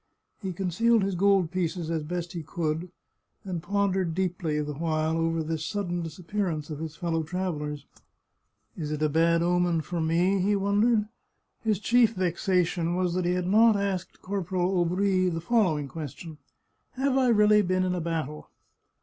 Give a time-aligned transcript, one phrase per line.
[0.41, 2.89] He concealed his gold pieces as best he could,
[3.43, 7.85] and pondered deeply the while over this sudden disappearance of his fel low travellers."
[8.75, 11.05] Is it a bad omen for me?" he wondered.
[11.63, 16.39] His chief vexation was that he had not asked Corporal Aubry the following question:"
[16.93, 18.49] Have I really been in a battle